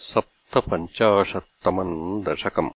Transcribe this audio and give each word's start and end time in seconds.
सप्तपञ्चाशत्तमम् 0.00 2.22
दशकम्। 2.22 2.70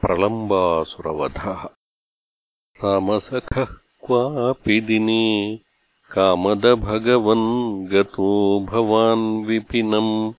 प्रलम्बासुरवधः। 0.00 1.68
रामसखः 2.84 3.66
क्वापि 4.06 4.80
दिने 4.80 5.60
कामदभगवन् 6.12 7.88
गतो 7.88 8.60
भवान् 8.60 9.46
विपिनम्। 9.46 10.32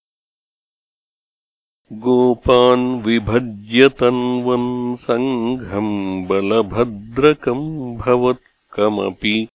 गोपान् 1.93 3.03
विभज्य 3.03 3.89
तन्वन् 3.89 4.97
सङ्घम् 4.97 6.27
बलभद्रकम् 6.27 7.97
भवत्कमपि 7.97 9.49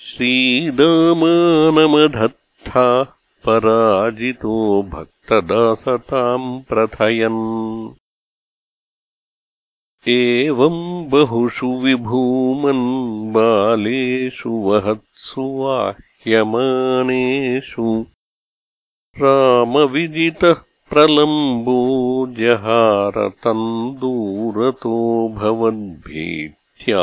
श्रीदामानमधत्थाः 0.07 3.07
पराजितो 3.45 4.83
भक्तदासताम् 4.83 6.63
प्रथयन्। 6.69 7.95
एवम् 10.09 11.11
बहुषु 11.11 11.67
विभूमन् 11.67 13.33
बालेषु 13.33 14.51
वहत्सु 14.51 15.43
वाह्यमानेषु 15.43 18.07
रामविजितः 19.19 20.57
प्रलम्बो 20.91 21.79
जहारतम् 22.39 23.97
दूरतो 23.97 25.29
भवद्भीत्या 25.29 27.03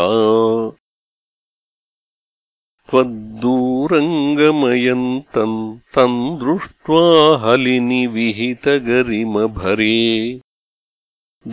त्वद्दूरङ्गमयन्तम् 2.89 5.55
तम् 5.95 6.17
दृष्ट्वा 6.41 7.05
हलिनिविहितगरिमभरे 7.43 9.95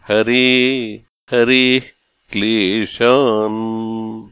हरे 0.07 0.99
हरेः 1.31 1.81
क्लेशान् 2.31 4.28